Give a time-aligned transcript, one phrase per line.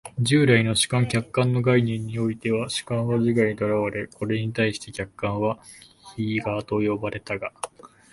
[0.19, 5.59] 従来の主観・客観の概念においては、主観は自我といわれ、これに対して客観は
[6.15, 7.53] 非我と呼ばれたが、